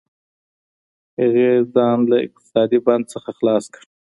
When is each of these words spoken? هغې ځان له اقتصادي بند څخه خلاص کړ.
هغې 1.19 1.49
ځان 1.73 1.97
له 2.09 2.17
اقتصادي 2.25 2.79
بند 2.85 3.03
څخه 3.13 3.29
خلاص 3.37 3.65
کړ. 3.73 3.81